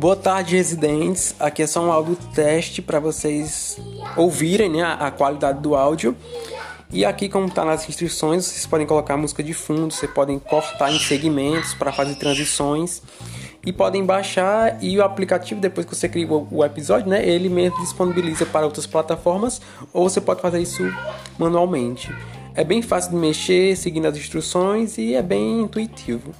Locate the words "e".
6.90-7.04, 13.62-13.74, 14.82-14.96, 24.96-25.14